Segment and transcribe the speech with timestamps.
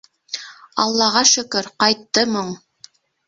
[0.83, 2.51] Аллаға шөкөр, ҡайтты моң!